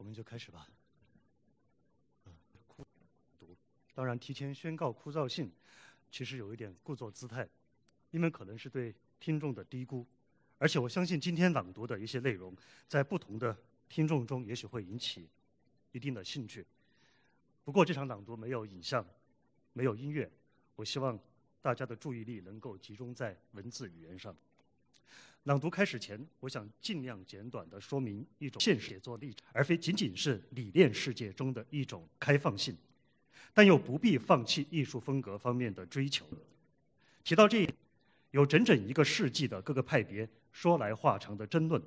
[0.00, 0.66] 我们就开始吧。
[3.92, 5.52] 当然提前宣告枯燥性，
[6.10, 7.46] 其实有一点故作姿态，
[8.10, 10.06] 因为可能是对听众的低估，
[10.56, 12.56] 而且我相信今天朗读的一些内容，
[12.88, 13.54] 在不同的
[13.90, 15.28] 听众中也许会引起
[15.92, 16.66] 一定的兴趣。
[17.62, 19.06] 不过这场朗读没有影像，
[19.74, 20.32] 没有音乐，
[20.76, 21.20] 我希望
[21.60, 24.34] 大家的注意力能够集中在文字语言上。
[25.44, 32.76] 朗读开始前，我想尽量简短地说明一种现实写作立场，而非仅仅是理念世界中的一种开放性，
[33.54, 36.26] 但又不必放弃艺术风格方面的追求。
[37.24, 37.74] 提到这一点，
[38.32, 41.82] 有整整一个世纪的各个派别说来话长的争论。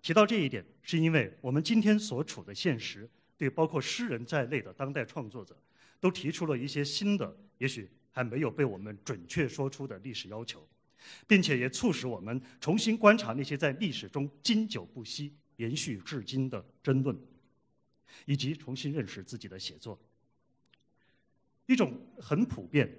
[0.00, 5.54] 提到这一点，是因为我们今天所处的现实，对包括诗人在内的当代创作者，
[6.00, 10.66] 都提出了一些新的，也许还没有被我们准确说出的历史要求。
[11.26, 17.16] 并且也促使我们重新观察那些在历史中经久不息、延续至今的争论，
[18.24, 19.98] 以及重新认识自己的写作。
[21.66, 22.92] 一种很普遍，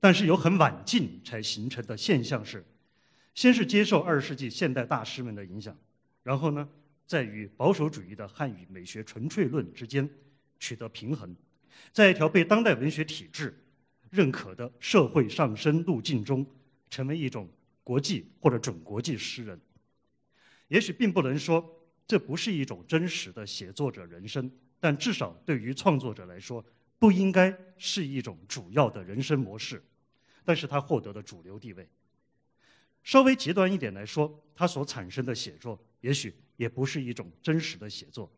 [0.00, 2.64] 但是又很晚近才形成的现象是：
[3.34, 5.76] 先是接受二十世纪现代大师们的影响，
[6.22, 6.68] 然后呢，
[7.06, 10.08] 在与保守主义的汉语美学纯粹论之间
[10.58, 11.34] 取得平衡，
[11.92, 13.56] 在一条被当代文学体制
[14.10, 16.44] 认可的社会上升路径中。
[16.92, 17.48] 成为一种
[17.82, 19.58] 国际或者准国际诗人，
[20.68, 26.62] 也许并不能说这不是一种真实的写作者人生，但至少对于创作者来说，
[26.98, 29.82] 不应该是一种主要的人生模式。
[30.44, 31.88] 但是他获得了主流地位。
[33.02, 38.30] 稍微极端一点来说，他所产生的写作也许也不是一种真实的写作，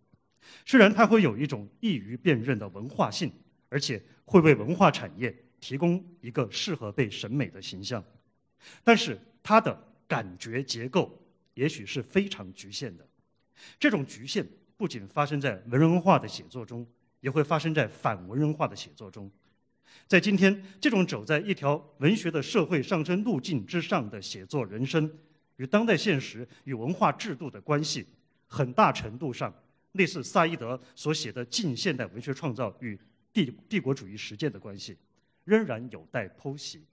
[0.65, 3.33] 虽然它会有一种易于辨认的文化性，
[3.69, 8.03] 而且会为文化产业提供一个适合被审美的形象。
[8.83, 9.77] 但是它的
[10.07, 11.17] 感觉结构
[11.55, 13.07] 也许是非常局限的，
[13.79, 16.87] 这种局限不仅发生在文人化的写作中，
[17.21, 19.31] 也会发生在反文人化的写作中。
[20.09, 25.11] 在今天，这种走在一条文学的社会上升路径之上的写作人生，
[25.57, 28.07] 与当代现实与文化制度的关系，
[28.47, 29.55] 很大程度上
[29.93, 32.99] 类似萨义德所写的近现代文学创造与
[33.33, 34.97] 帝帝国主义实践的关系，
[35.45, 36.85] 仍然有待剖析。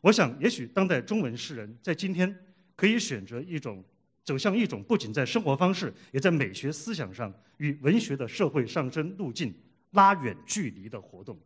[0.00, 2.34] 我想，也许当代中文诗人在今天
[2.74, 3.84] 可以选择一种
[4.24, 9.54] 走向一种不仅在生活方式，也在美学思想上与文学的社会上升路径
[9.92, 11.38] 拉远距离的活动，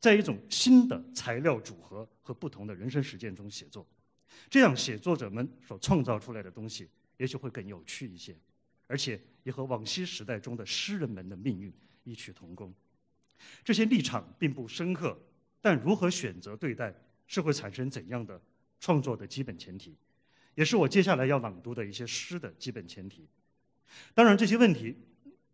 [0.00, 3.86] 在一种新的材料组合和不同的人生实践中写作，
[4.48, 8.34] 这样写作者们所创造出来的东西，也许会更有趣一些，
[8.86, 11.72] 而且也和往昔时代中的诗人们的命运
[12.04, 12.72] 异曲同工。
[13.62, 15.16] 这些立场并不深刻，
[15.60, 16.92] 但如何选择对待？
[17.28, 18.40] 是会产生怎样的
[18.80, 19.94] 创作的基本前提，
[20.56, 23.28] 也是我接下来要朗读的一些诗的基本前提。
[24.14, 24.96] 当然，这些问题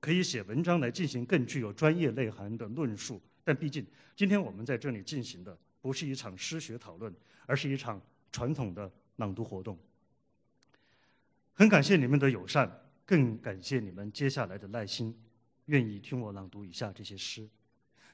[0.00, 3.86] 可以写文章来进行更具有专业内涵的论述，但毕竟
[4.16, 7.14] 今天我们在这里进行的不是一场诗学讨论，
[7.46, 8.00] 而是一场
[8.32, 9.78] 传统的朗读活动。
[11.52, 12.70] 很感谢你们的友善，
[13.04, 15.16] 更感谢你们接下来的耐心，
[15.66, 17.48] 愿意听我朗读以下这些诗。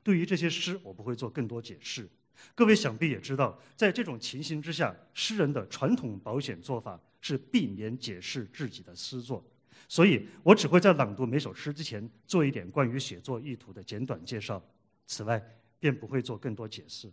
[0.03, 2.09] 对于这些诗，我不会做更多解释。
[2.55, 9.45] 各位想必也知道，在这种情形之下，诗人的传统保险做法是避免解释自己的诗作，
[9.89, 14.63] 所以我只会在朗读每首诗之前做一点关于写作意图的简短介绍，
[15.07, 15.43] 此外
[15.79, 17.11] 便不会做更多解释。